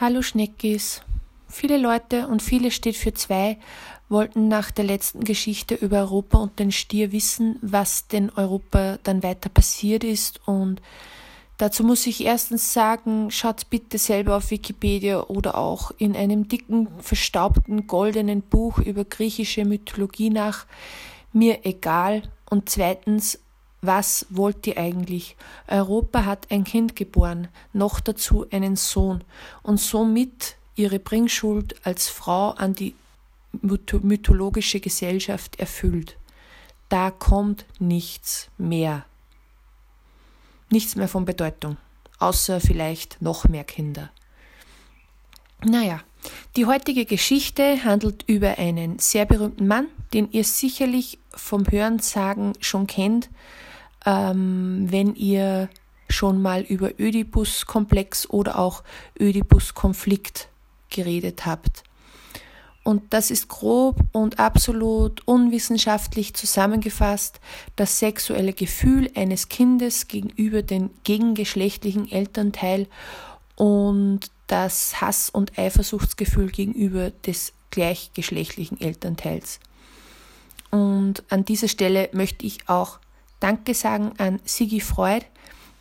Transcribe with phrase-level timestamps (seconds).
[0.00, 1.02] Hallo Schneckis.
[1.48, 3.58] Viele Leute und viele steht für zwei
[4.08, 9.22] wollten nach der letzten Geschichte über Europa und den Stier wissen, was denn Europa dann
[9.22, 10.82] weiter passiert ist und
[11.58, 16.88] dazu muss ich erstens sagen, schaut bitte selber auf Wikipedia oder auch in einem dicken,
[16.98, 20.66] verstaubten, goldenen Buch über griechische Mythologie nach.
[21.32, 22.22] Mir egal.
[22.50, 23.38] Und zweitens,
[23.86, 25.36] was wollt ihr eigentlich?
[25.66, 29.24] Europa hat ein Kind geboren, noch dazu einen Sohn
[29.62, 32.94] und somit ihre Bringschuld als Frau an die
[33.62, 36.16] mythologische Gesellschaft erfüllt.
[36.88, 39.04] Da kommt nichts mehr.
[40.70, 41.76] Nichts mehr von Bedeutung,
[42.18, 44.10] außer vielleicht noch mehr Kinder.
[45.62, 46.00] Naja,
[46.56, 52.86] die heutige Geschichte handelt über einen sehr berühmten Mann, den ihr sicherlich vom Hörensagen schon
[52.86, 53.30] kennt,
[54.04, 55.68] ähm, wenn ihr
[56.08, 58.82] schon mal über Ödipus-Komplex oder auch
[59.18, 60.48] Ödipus-Konflikt
[60.90, 61.82] geredet habt.
[62.84, 67.40] Und das ist grob und absolut unwissenschaftlich zusammengefasst
[67.76, 72.86] das sexuelle Gefühl eines Kindes gegenüber dem gegengeschlechtlichen Elternteil
[73.56, 79.60] und das Hass- und Eifersuchtsgefühl gegenüber des gleichgeschlechtlichen Elternteils.
[80.70, 82.98] Und an dieser Stelle möchte ich auch
[83.44, 85.26] Danke sagen an Sigi Freud,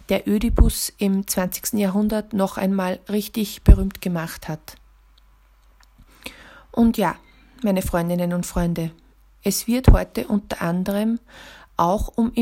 [0.09, 1.79] der Ödipus im 20.
[1.79, 4.75] Jahrhundert noch einmal richtig berühmt gemacht hat.
[6.73, 7.15] Und ja,
[7.63, 8.91] meine Freundinnen und Freunde,
[9.43, 11.21] es wird heute unter anderem
[11.77, 12.33] auch um,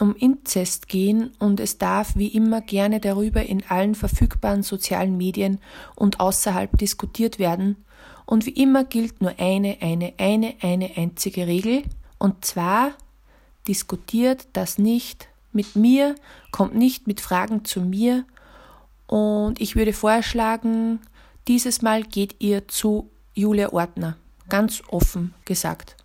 [0.00, 5.60] um Inzest gehen und es darf wie immer gerne darüber in allen verfügbaren sozialen Medien
[5.94, 7.84] und außerhalb diskutiert werden.
[8.24, 11.82] Und wie immer gilt nur eine, eine, eine, eine einzige Regel.
[12.16, 12.92] Und zwar
[13.70, 16.16] diskutiert das nicht mit mir,
[16.50, 18.24] kommt nicht mit Fragen zu mir.
[19.06, 20.98] Und ich würde vorschlagen,
[21.46, 24.16] dieses Mal geht ihr zu Julia Ortner,
[24.48, 25.96] ganz offen gesagt.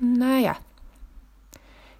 [0.00, 0.56] Naja,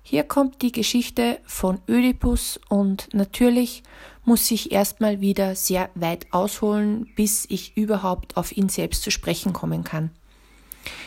[0.02, 3.84] hier kommt die Geschichte von Ödipus und natürlich
[4.24, 9.52] muss ich erstmal wieder sehr weit ausholen, bis ich überhaupt auf ihn selbst zu sprechen
[9.52, 10.10] kommen kann.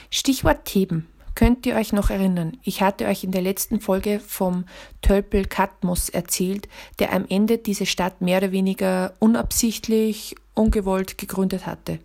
[0.09, 1.07] Stichwort Theben.
[1.39, 2.57] Könnt ihr euch noch erinnern?
[2.63, 4.65] Ich hatte euch in der letzten Folge vom
[5.01, 6.67] Tölpel Katmos erzählt,
[6.99, 11.99] der am Ende diese Stadt mehr oder weniger unabsichtlich, ungewollt gegründet hatte.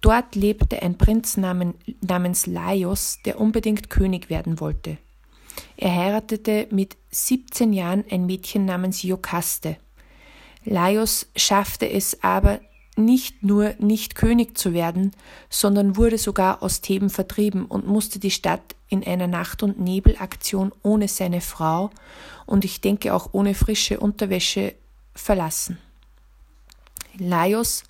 [0.00, 4.98] Dort lebte ein Prinz namens Laios, der unbedingt König werden wollte.
[5.76, 9.76] Er heiratete mit 17 Jahren ein Mädchen namens Iokaste.
[10.64, 12.58] Laios schaffte es aber
[12.96, 15.12] nicht nur nicht König zu werden,
[15.50, 20.72] sondern wurde sogar aus Theben vertrieben und musste die Stadt in einer Nacht- und Nebelaktion
[20.82, 21.90] ohne seine Frau
[22.46, 24.74] und ich denke auch ohne frische Unterwäsche
[25.14, 25.78] verlassen.
[27.18, 27.84] Laios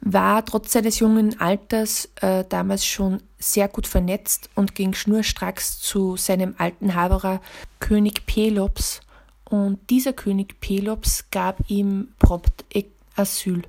[0.00, 6.16] war trotz seines jungen Alters äh, damals schon sehr gut vernetzt und ging schnurstracks zu
[6.16, 7.40] seinem alten Haberer
[7.80, 9.00] König Pelops
[9.44, 12.64] und dieser König Pelops gab ihm prompt
[13.16, 13.62] Asyl.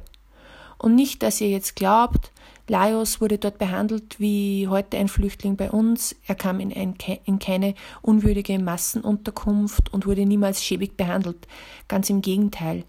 [0.82, 2.32] Und nicht, dass ihr jetzt glaubt,
[2.68, 6.16] Laios wurde dort behandelt wie heute ein Flüchtling bei uns.
[6.26, 11.48] Er kam in, ein, in keine unwürdige Massenunterkunft und wurde niemals schäbig behandelt.
[11.88, 12.84] Ganz im Gegenteil.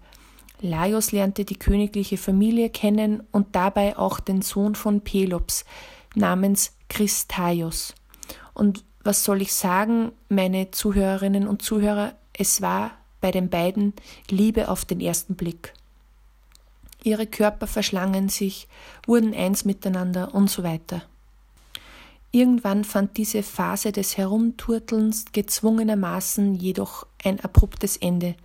[0.59, 5.63] Laios lernte die königliche Familie kennen und dabei auch den Sohn von Pelops
[6.15, 7.93] namens Christaios.
[8.55, 12.89] Und was soll ich sagen, meine Zuhörerinnen und Zuhörer, es war
[13.21, 13.93] bei den beiden
[14.31, 15.73] Liebe auf den ersten Blick.
[17.03, 18.67] Ihre Körper verschlangen sich,
[19.05, 21.03] wurden eins miteinander und so weiter.
[22.31, 28.35] Irgendwann fand diese Phase des Herumturtelns gezwungenermaßen jedoch ein abruptes Ende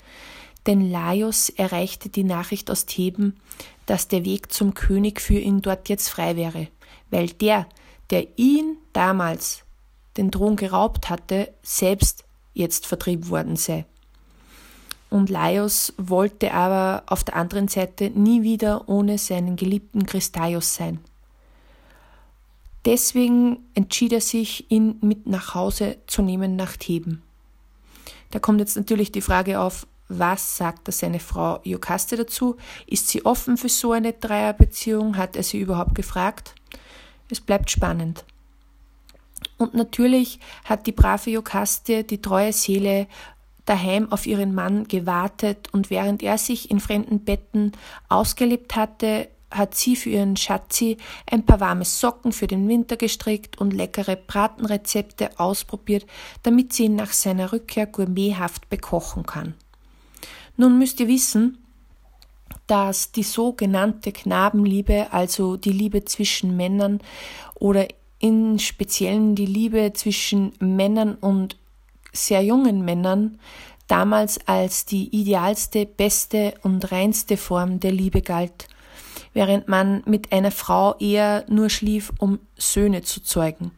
[0.69, 3.41] denn Laios erreichte die Nachricht aus Theben,
[3.86, 6.69] dass der Weg zum König für ihn dort jetzt frei wäre,
[7.10, 7.66] weil der,
[8.10, 9.64] der ihn damals
[10.19, 13.86] den Thron geraubt hatte, selbst jetzt vertrieben worden sei.
[15.10, 20.99] Und Laios wollte aber auf der anderen Seite nie wieder ohne seinen geliebten Christaios sein.
[22.84, 27.22] Deswegen entschied er sich, ihn mit nach Hause zu nehmen nach Theben.
[28.31, 32.56] Da kommt jetzt natürlich die Frage auf, was sagt da seine Frau Iokaste dazu?
[32.87, 35.16] Ist sie offen für so eine Dreierbeziehung?
[35.16, 36.54] Hat er sie überhaupt gefragt?
[37.31, 38.25] Es bleibt spannend.
[39.58, 43.06] Und natürlich hat die brave Iokaste, die treue Seele,
[43.69, 47.73] daheim auf ihren Mann gewartet und während er sich in fremden Betten
[48.09, 50.99] ausgelebt hatte, hat sie für ihren Schatzi
[51.31, 56.06] ein paar warme Socken für den Winter gestrickt und leckere Bratenrezepte ausprobiert,
[56.43, 59.55] damit sie ihn nach seiner Rückkehr gourmethaft bekochen kann.
[60.56, 61.59] Nun müsst ihr wissen,
[62.67, 67.00] dass die sogenannte Knabenliebe, also die Liebe zwischen Männern
[67.55, 67.88] oder
[68.19, 71.56] in Speziellen die Liebe zwischen Männern und
[72.12, 73.38] sehr jungen Männern,
[73.87, 78.69] damals als die idealste, beste und reinste Form der Liebe galt,
[79.32, 83.72] während man mit einer Frau eher nur schlief, um Söhne zu zeugen.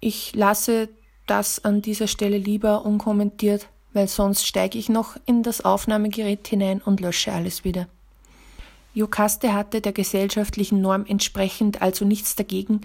[0.00, 0.88] Ich lasse
[1.26, 6.80] das an dieser Stelle lieber unkommentiert, weil sonst steige ich noch in das Aufnahmegerät hinein
[6.80, 7.88] und lösche alles wieder.
[8.94, 12.80] Jokaste hatte der gesellschaftlichen Norm entsprechend also nichts dagegen,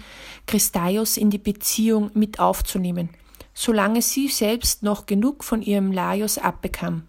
[0.46, 3.08] Christaios in die Beziehung mit aufzunehmen,
[3.54, 7.04] solange sie selbst noch genug von ihrem Laios abbekam.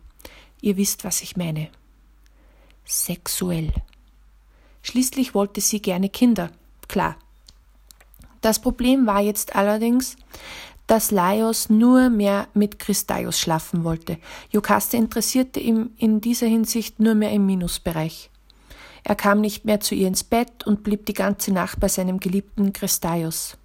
[0.62, 1.69] Ihr wisst, was ich meine.
[2.86, 3.74] Sexuell.
[4.83, 6.51] Schließlich wollte sie gerne Kinder,
[6.88, 7.18] klar.
[8.42, 10.15] Das Problem war jetzt allerdings,
[10.86, 14.19] dass Laios nur mehr mit Christaios schlafen wollte.
[14.51, 18.30] Jokaste interessierte ihm in dieser Hinsicht nur mehr im Minusbereich.
[19.03, 22.19] Er kam nicht mehr zu ihr ins Bett und blieb die ganze Nacht bei seinem
[22.19, 23.57] geliebten Christaios.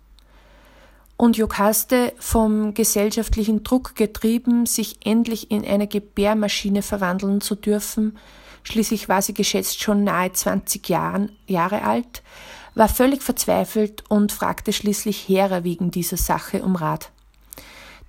[1.20, 8.17] Und Jokaste, vom gesellschaftlichen Druck getrieben, sich endlich in eine Gebärmaschine verwandeln zu dürfen,
[8.62, 12.22] schließlich war sie geschätzt schon nahe 20 Jahren, Jahre alt,
[12.75, 17.11] war völlig verzweifelt und fragte schließlich Hera wegen dieser Sache um Rat.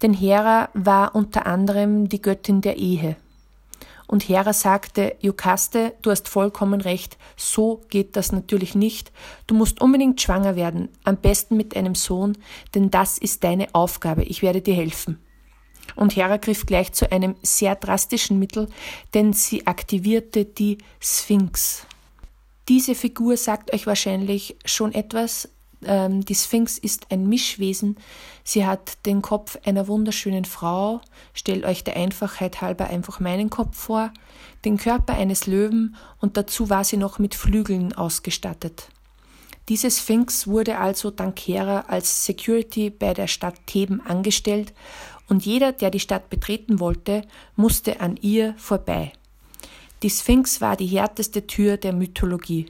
[0.02, 3.18] Denn Hera war unter anderem die Göttin der Ehe.
[4.12, 9.10] Und Hera sagte, Jukaste, du hast vollkommen recht, so geht das natürlich nicht.
[9.48, 12.38] Du musst unbedingt schwanger werden, am besten mit einem Sohn,
[12.76, 15.18] denn das ist deine Aufgabe, ich werde dir helfen.
[15.96, 18.68] Und Hera griff gleich zu einem sehr drastischen Mittel,
[19.14, 21.88] denn sie aktivierte die Sphinx.
[22.68, 25.48] Diese Figur sagt euch wahrscheinlich schon etwas.
[25.84, 27.98] Ähm, die Sphinx ist ein Mischwesen.
[28.44, 31.02] Sie hat den Kopf einer wunderschönen Frau.
[31.34, 34.12] Stellt euch der Einfachheit halber einfach meinen Kopf vor.
[34.66, 38.90] Den Körper eines Löwen und dazu war sie noch mit Flügeln ausgestattet.
[39.70, 44.74] Diese Sphinx wurde also dank Hera als Security bei der Stadt Theben angestellt
[45.30, 47.22] und jeder, der die Stadt betreten wollte,
[47.56, 49.14] musste an ihr vorbei.
[50.04, 52.66] Die Sphinx war die härteste Tür der Mythologie.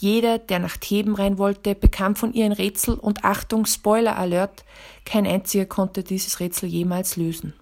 [0.00, 4.64] Jeder, der nach Theben rein wollte, bekam von ihr ein Rätsel und Achtung, Spoiler Alert,
[5.04, 7.52] kein einziger konnte dieses Rätsel jemals lösen.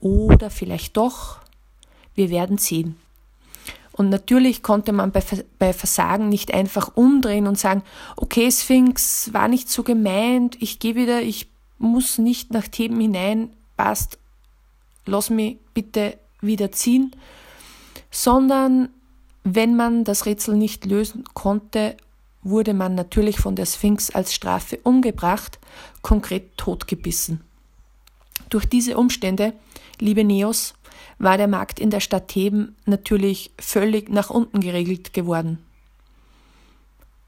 [0.00, 1.40] Oder vielleicht doch,
[2.14, 2.96] wir werden sehen.
[3.92, 7.82] Und natürlich konnte man bei, Versagen nicht einfach umdrehen und sagen,
[8.16, 13.50] okay, Sphinx war nicht so gemeint, ich gehe wieder, ich muss nicht nach Theben hinein,
[13.76, 14.16] passt,
[15.04, 17.14] lass mich bitte wieder ziehen,
[18.10, 18.88] sondern
[19.44, 21.96] wenn man das Rätsel nicht lösen konnte,
[22.42, 25.58] wurde man natürlich von der Sphinx als Strafe umgebracht,
[26.02, 27.42] konkret totgebissen.
[28.50, 29.52] Durch diese Umstände,
[29.98, 30.74] liebe Neos,
[31.18, 35.58] war der Markt in der Stadt Theben natürlich völlig nach unten geregelt geworden.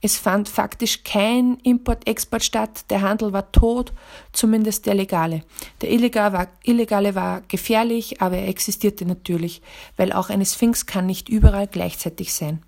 [0.02, 3.92] Es fand faktisch kein Import-Export statt, der Handel war tot,
[4.32, 5.42] zumindest der legale.
[5.80, 9.62] Der illegale war, illegale war gefährlich, aber er existierte natürlich,
[9.96, 12.62] weil auch eine Sphinx kann nicht überall gleichzeitig sein.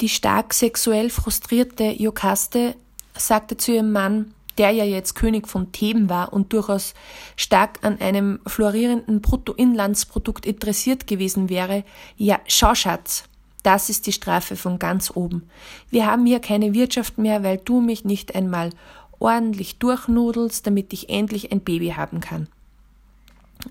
[0.00, 2.74] Die stark sexuell frustrierte Jokaste
[3.16, 6.94] sagte zu ihrem Mann, der ja jetzt König von Theben war und durchaus
[7.36, 11.84] stark an einem florierenden Bruttoinlandsprodukt interessiert gewesen wäre,
[12.16, 13.24] ja, schau Schatz,
[13.66, 15.50] das ist die Strafe von ganz oben.
[15.90, 18.70] Wir haben hier keine Wirtschaft mehr, weil du mich nicht einmal
[19.18, 22.46] ordentlich durchnudelst, damit ich endlich ein Baby haben kann.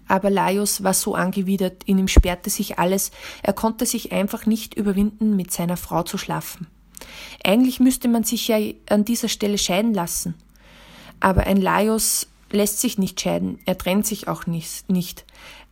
[0.09, 3.11] Aber Laios war so angewidert, in ihm sperrte sich alles,
[3.41, 6.67] er konnte sich einfach nicht überwinden, mit seiner Frau zu schlafen.
[7.45, 8.57] Eigentlich müsste man sich ja
[8.89, 10.33] an dieser Stelle scheiden lassen.
[11.21, 15.25] Aber ein Laios lässt sich nicht scheiden, er trennt sich auch nicht.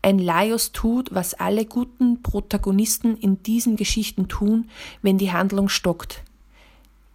[0.03, 4.69] Ein Laios tut, was alle guten Protagonisten in diesen Geschichten tun,
[5.01, 6.23] wenn die Handlung stockt.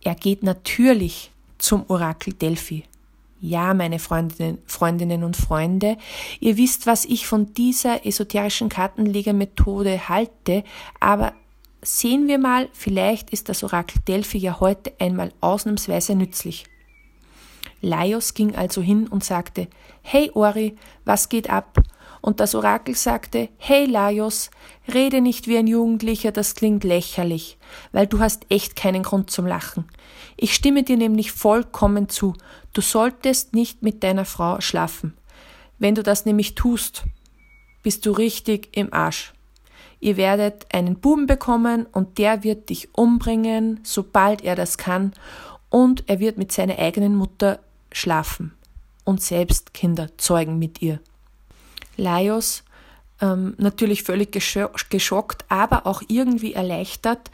[0.02, 2.84] Er geht natürlich zum Orakel Delphi.
[3.42, 5.98] Ja, meine Freundinnen, Freundinnen und Freunde,
[6.40, 10.64] ihr wisst, was ich von dieser esoterischen Kartenlegermethode halte,
[10.98, 11.34] aber
[11.82, 16.64] sehen wir mal, vielleicht ist das Orakel Delphi ja heute einmal ausnahmsweise nützlich.
[17.82, 19.68] Laios ging also hin und sagte,
[20.00, 21.78] Hey Ori, was geht ab?
[22.20, 24.50] Und das Orakel sagte, Hey Laios,
[24.92, 27.58] rede nicht wie ein Jugendlicher, das klingt lächerlich,
[27.92, 29.86] weil du hast echt keinen Grund zum Lachen.
[30.36, 32.34] Ich stimme dir nämlich vollkommen zu,
[32.72, 35.16] du solltest nicht mit deiner Frau schlafen.
[35.78, 37.04] Wenn du das nämlich tust,
[37.82, 39.32] bist du richtig im Arsch.
[40.00, 45.12] Ihr werdet einen Buben bekommen und der wird dich umbringen, sobald er das kann,
[45.70, 47.60] und er wird mit seiner eigenen Mutter
[47.92, 48.54] schlafen
[49.04, 51.00] und selbst Kinder zeugen mit ihr.
[51.98, 52.64] Laios
[53.20, 57.30] ähm, natürlich völlig geschockt, aber auch irgendwie erleichtert,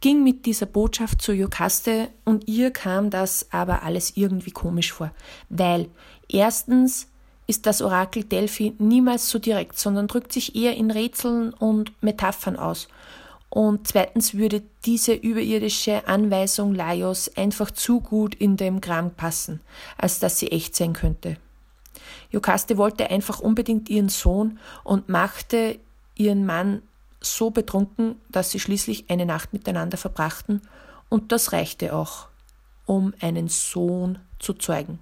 [0.00, 5.12] ging mit dieser Botschaft zu Jokaste und ihr kam das aber alles irgendwie komisch vor,
[5.48, 5.88] weil
[6.28, 7.06] erstens
[7.46, 12.56] ist das Orakel Delphi niemals so direkt, sondern drückt sich eher in Rätseln und Metaphern
[12.56, 12.88] aus.
[13.48, 19.60] Und zweitens würde diese überirdische Anweisung Laios einfach zu gut in dem Gram passen,
[19.98, 21.36] als dass sie echt sein könnte.
[22.32, 25.78] Jokaste wollte einfach unbedingt ihren Sohn und machte
[26.16, 26.82] ihren Mann
[27.20, 30.62] so betrunken, dass sie schließlich eine Nacht miteinander verbrachten,
[31.08, 32.28] und das reichte auch,
[32.86, 34.98] um einen Sohn zu zeugen.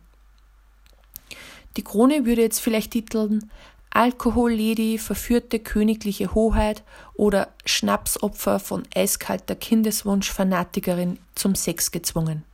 [1.77, 3.49] Die Krone würde jetzt vielleicht titeln
[3.91, 6.85] Alkohollady verführte königliche Hoheit
[7.15, 12.45] oder Schnapsopfer von eiskalter Kindeswunsch-Fanatikerin zum Sex gezwungen.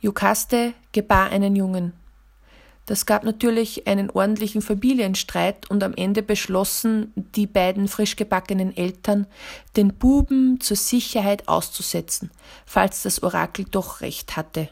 [0.00, 1.92] Jokaste gebar einen Jungen.
[2.90, 9.28] Das gab natürlich einen ordentlichen Familienstreit und am Ende beschlossen die beiden frisch gebackenen Eltern,
[9.76, 12.32] den Buben zur Sicherheit auszusetzen,
[12.66, 14.70] falls das Orakel doch recht hatte.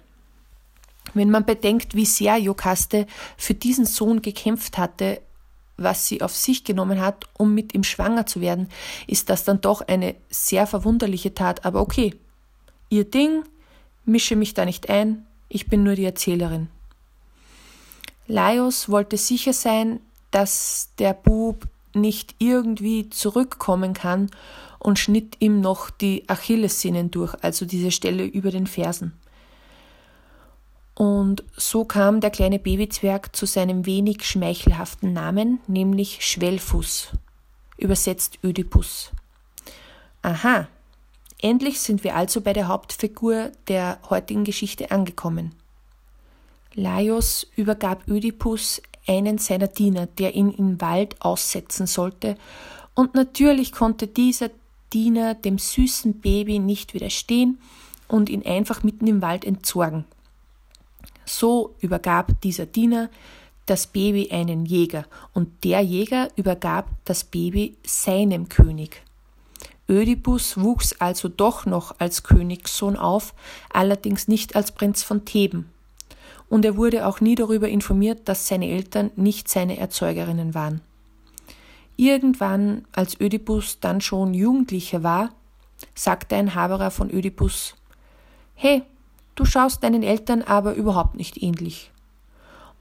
[1.14, 3.06] Wenn man bedenkt, wie sehr Jokaste
[3.36, 5.20] für diesen Sohn gekämpft hatte,
[5.76, 8.68] was sie auf sich genommen hat, um mit ihm schwanger zu werden,
[9.06, 11.64] ist das dann doch eine sehr verwunderliche Tat.
[11.64, 12.16] Aber okay,
[12.88, 13.44] ihr Ding,
[14.04, 16.68] mische mich da nicht ein, ich bin nur die Erzählerin.
[18.28, 24.30] Laios wollte sicher sein, dass der Bub nicht irgendwie zurückkommen kann
[24.78, 29.14] und schnitt ihm noch die Achillessehnen durch, also diese Stelle über den Fersen.
[30.94, 37.12] Und so kam der kleine Babyzwerg zu seinem wenig schmeichelhaften Namen, nämlich Schwellfuß,
[37.78, 39.12] übersetzt Ödipus.
[40.22, 40.68] Aha,
[41.40, 45.54] endlich sind wir also bei der Hauptfigur der heutigen Geschichte angekommen.
[46.78, 52.36] Laios übergab Ödipus einen seiner Diener, der ihn im Wald aussetzen sollte,
[52.94, 54.50] und natürlich konnte dieser
[54.92, 57.58] Diener dem süßen Baby nicht widerstehen
[58.06, 60.04] und ihn einfach mitten im Wald entsorgen.
[61.24, 63.10] So übergab dieser Diener
[63.66, 65.04] das Baby einen Jäger,
[65.34, 69.02] und der Jäger übergab das Baby seinem König.
[69.88, 73.34] Ödipus wuchs also doch noch als Königssohn auf,
[73.70, 75.70] allerdings nicht als Prinz von Theben.
[76.48, 80.80] Und er wurde auch nie darüber informiert, dass seine Eltern nicht seine Erzeugerinnen waren.
[81.96, 85.30] Irgendwann, als Ödipus dann schon Jugendlicher war,
[85.94, 87.74] sagte ein Haberer von Ödipus
[88.54, 88.82] Hey,
[89.38, 91.92] Du schaust deinen Eltern aber überhaupt nicht ähnlich.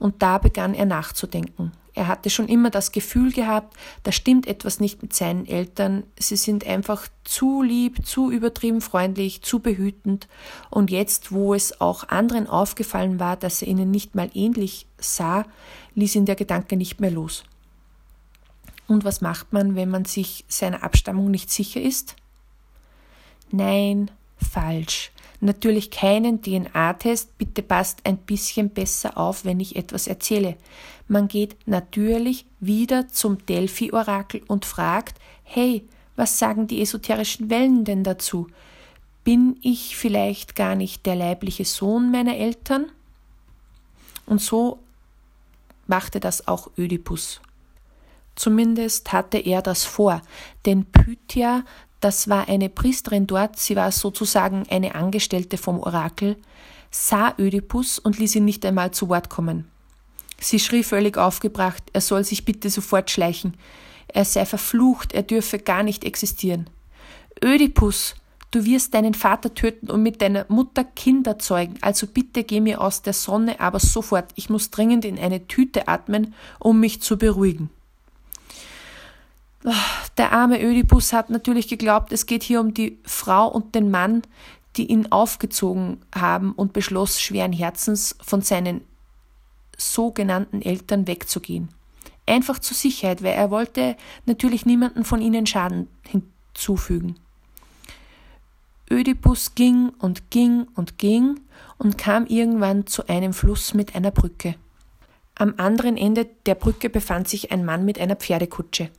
[0.00, 1.70] Und da begann er nachzudenken.
[1.98, 6.36] Er hatte schon immer das Gefühl gehabt, da stimmt etwas nicht mit seinen Eltern, sie
[6.36, 10.28] sind einfach zu lieb, zu übertrieben freundlich, zu behütend,
[10.70, 15.44] und jetzt, wo es auch anderen aufgefallen war, dass er ihnen nicht mal ähnlich sah,
[15.96, 17.42] ließ ihn der Gedanke nicht mehr los.
[18.86, 22.14] Und was macht man, wenn man sich seiner Abstammung nicht sicher ist?
[23.50, 30.56] Nein, falsch natürlich keinen DNA-Test, bitte passt ein bisschen besser auf, wenn ich etwas erzähle.
[31.06, 38.04] Man geht natürlich wieder zum Delphi-Orakel und fragt, hey, was sagen die esoterischen Wellen denn
[38.04, 38.48] dazu?
[39.24, 42.86] Bin ich vielleicht gar nicht der leibliche Sohn meiner Eltern?
[44.26, 44.80] Und so
[45.86, 47.40] machte das auch Ödipus.
[48.34, 50.22] Zumindest hatte er das vor,
[50.64, 51.64] denn Pythia
[52.00, 56.36] das war eine Priesterin dort, sie war sozusagen eine Angestellte vom Orakel,
[56.90, 59.68] sah Ödipus und ließ ihn nicht einmal zu Wort kommen.
[60.40, 63.54] Sie schrie völlig aufgebracht, er soll sich bitte sofort schleichen.
[64.06, 66.70] Er sei verflucht, er dürfe gar nicht existieren.
[67.44, 68.14] Ödipus,
[68.52, 72.80] du wirst deinen Vater töten und mit deiner Mutter Kinder zeugen, also bitte geh mir
[72.80, 77.18] aus der Sonne, aber sofort, ich muss dringend in eine Tüte atmen, um mich zu
[77.18, 77.70] beruhigen.
[80.16, 84.22] Der arme Ödipus hat natürlich geglaubt, es geht hier um die Frau und den Mann,
[84.76, 88.82] die ihn aufgezogen haben und beschloss schweren Herzens von seinen
[89.76, 91.68] sogenannten Eltern wegzugehen.
[92.26, 93.96] Einfach zur Sicherheit, weil er wollte
[94.26, 97.16] natürlich niemanden von ihnen Schaden hinzufügen.
[98.90, 101.40] Ödipus ging und ging und ging
[101.78, 104.54] und kam irgendwann zu einem Fluss mit einer Brücke.
[105.34, 108.90] Am anderen Ende der Brücke befand sich ein Mann mit einer Pferdekutsche.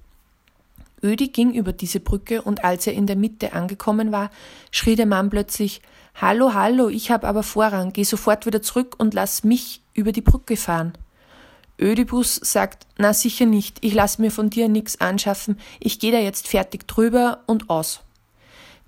[1.03, 4.29] Ödi ging über diese Brücke und als er in der Mitte angekommen war,
[4.72, 5.82] schrie der Mann plötzlich
[6.22, 10.22] Hallo, hallo, ich habe aber Vorrang, geh sofort wieder zurück und lass mich über die
[10.22, 10.94] Brücke fahren.
[11.79, 16.20] Ödipus sagt, na sicher nicht, ich lass mir von dir nix anschaffen, ich gehe da
[16.20, 18.01] jetzt fertig drüber und aus.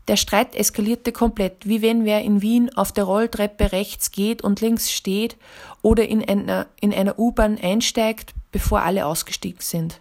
[0.07, 4.59] Der Streit eskalierte komplett, wie wenn wer in Wien auf der Rolltreppe rechts geht und
[4.59, 5.37] links steht
[5.81, 9.99] oder in einer, in einer U-Bahn einsteigt, bevor alle ausgestiegen sind.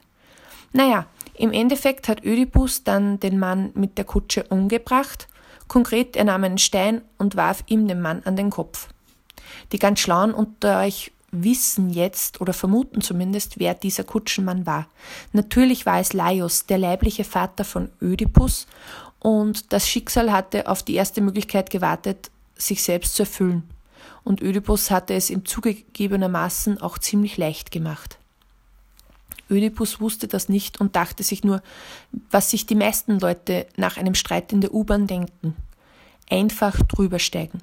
[0.72, 1.06] Naja,
[1.40, 5.28] im Endeffekt hat Ödipus dann den Mann mit der Kutsche umgebracht.
[5.68, 8.88] Konkret, er nahm einen Stein und warf ihm den Mann an den Kopf.
[9.72, 14.88] Die ganz Schlauen unter euch wissen jetzt oder vermuten zumindest, wer dieser Kutschenmann war.
[15.32, 18.66] Natürlich war es Laios, der leibliche Vater von Ödipus,
[19.20, 23.68] und das Schicksal hatte auf die erste Möglichkeit gewartet, sich selbst zu erfüllen.
[24.24, 28.19] Und Ödipus hatte es ihm zugegebenermaßen auch ziemlich leicht gemacht.
[29.50, 31.62] Ödipus wusste das nicht und dachte sich nur,
[32.30, 35.56] was sich die meisten Leute nach einem Streit in der U-Bahn denken.
[36.30, 37.60] Einfach drübersteigen.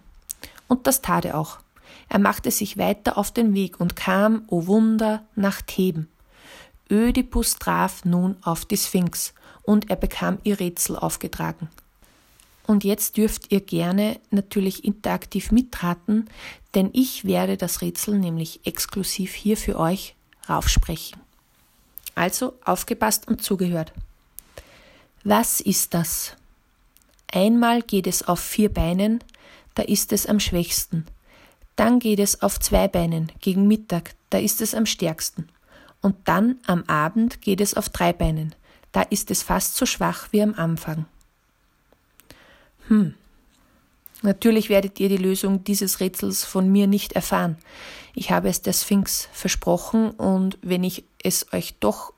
[0.68, 1.60] Und das tat er auch.
[2.10, 6.08] Er machte sich weiter auf den Weg und kam, o oh Wunder, nach Theben.
[6.90, 11.70] Ödipus traf nun auf die Sphinx und er bekam ihr Rätsel aufgetragen.
[12.66, 16.30] Und jetzt dürft ihr gerne natürlich interaktiv mitraten,
[16.76, 20.16] denn ich werde das Rätsel nämlich exklusiv hier für euch
[20.50, 21.27] raufsprechen.
[22.18, 23.94] Also aufgepasst und zugehört.
[25.24, 26.36] Was ist das?
[27.32, 29.24] Einmal geht es auf vier Beinen,
[29.76, 31.06] da ist es am schwächsten.
[31.76, 35.48] Dann geht es auf zwei Beinen gegen Mittag, da ist es am stärksten.
[36.02, 38.56] Und dann am Abend geht es auf drei Beinen,
[38.94, 41.06] da ist es fast so schwach wie am Anfang.
[42.88, 43.14] Hm.
[44.24, 47.58] Natürlich werdet ihr die Lösung dieses Rätsels von mir nicht erfahren.
[48.16, 52.14] Ich habe es der Sphinx versprochen und wenn ich es euch doch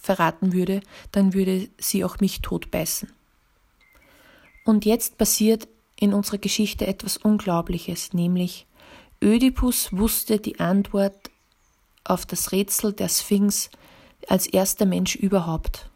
[0.00, 0.80] verraten würde,
[1.12, 3.12] dann würde sie auch mich totbeißen.
[4.64, 8.66] Und jetzt passiert in unserer Geschichte etwas Unglaubliches, nämlich
[9.22, 11.30] Ödipus wusste die Antwort
[12.02, 13.70] auf das Rätsel der Sphinx
[14.26, 15.88] als erster Mensch überhaupt.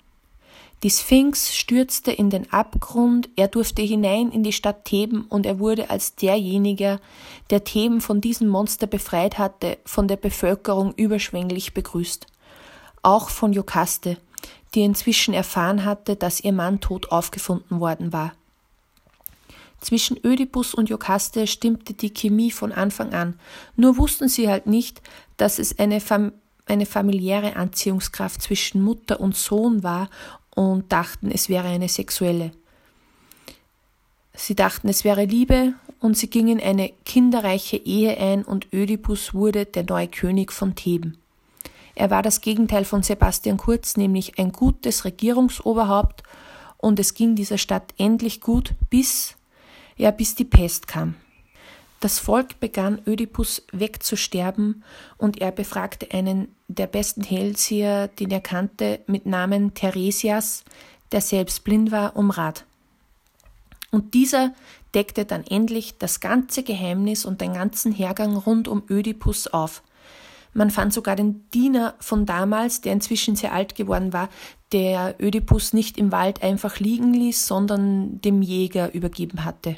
[0.82, 5.58] Die Sphinx stürzte in den Abgrund, er durfte hinein in die Stadt Theben und er
[5.58, 7.00] wurde als derjenige,
[7.48, 12.26] der Theben von diesem Monster befreit hatte, von der Bevölkerung überschwänglich begrüßt.
[13.02, 14.18] Auch von Jokaste,
[14.74, 18.34] die inzwischen erfahren hatte, dass ihr Mann tot aufgefunden worden war.
[19.80, 23.38] Zwischen Ödipus und Jokaste stimmte die Chemie von Anfang an,
[23.76, 25.00] nur wussten sie halt nicht,
[25.38, 26.32] dass es eine, Fam
[26.66, 30.08] eine familiäre Anziehungskraft zwischen Mutter und Sohn war
[30.56, 32.50] und dachten, es wäre eine sexuelle.
[34.34, 39.66] Sie dachten, es wäre Liebe und sie gingen eine kinderreiche Ehe ein und Ödipus wurde
[39.66, 41.18] der neue König von Theben.
[41.94, 46.22] Er war das Gegenteil von Sebastian Kurz, nämlich ein gutes Regierungsoberhaupt
[46.78, 49.36] und es ging dieser Stadt endlich gut, bis
[49.96, 51.14] ja bis die Pest kam.
[52.00, 54.84] Das Volk begann Ödipus wegzusterben
[55.16, 60.64] und er befragte einen der besten Hellseher, den er kannte, mit Namen Theresias,
[61.12, 62.64] der selbst blind war, um Rat.
[63.90, 64.52] Und dieser
[64.94, 69.82] deckte dann endlich das ganze Geheimnis und den ganzen Hergang rund um Ödipus auf.
[70.52, 74.28] Man fand sogar den Diener von damals, der inzwischen sehr alt geworden war,
[74.72, 79.76] der Ödipus nicht im Wald einfach liegen ließ, sondern dem Jäger übergeben hatte.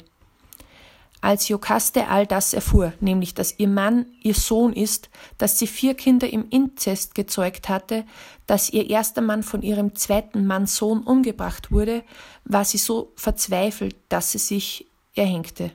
[1.21, 5.93] Als Jokaste all das erfuhr, nämlich dass ihr Mann ihr Sohn ist, dass sie vier
[5.93, 8.05] Kinder im Inzest gezeugt hatte,
[8.47, 12.03] dass ihr erster Mann von ihrem zweiten Mann Sohn umgebracht wurde,
[12.45, 15.71] war sie so verzweifelt, dass sie sich erhängte.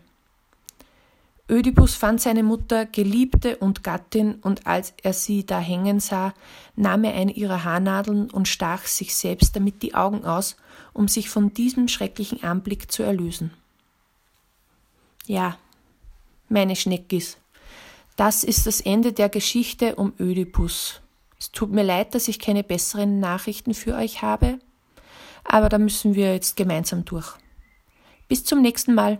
[1.46, 6.32] Ödipus fand seine Mutter Geliebte und Gattin, und als er sie da hängen sah,
[6.74, 10.56] nahm er eine ihrer Haarnadeln und stach sich selbst damit die Augen aus,
[10.94, 13.50] um sich von diesem schrecklichen Anblick zu erlösen.
[15.26, 15.56] Ja,
[16.50, 17.38] meine Schneckis,
[18.16, 21.00] das ist das Ende der Geschichte um Ödipus.
[21.38, 24.58] Es tut mir leid, dass ich keine besseren Nachrichten für euch habe,
[25.42, 27.32] aber da müssen wir jetzt gemeinsam durch.
[28.28, 29.18] Bis zum nächsten Mal.